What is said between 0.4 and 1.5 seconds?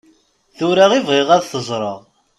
Tura i bɣiɣ ad